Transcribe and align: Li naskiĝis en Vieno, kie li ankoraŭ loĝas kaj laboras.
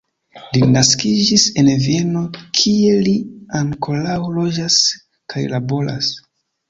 Li 0.53 0.61
naskiĝis 0.75 1.43
en 1.63 1.69
Vieno, 1.83 2.23
kie 2.61 2.95
li 3.09 3.13
ankoraŭ 3.63 4.19
loĝas 4.41 4.79
kaj 5.35 5.45
laboras. 5.53 6.11